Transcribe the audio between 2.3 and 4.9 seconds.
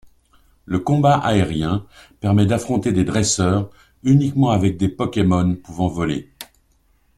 d'affronter des dresseurs, uniquement avec des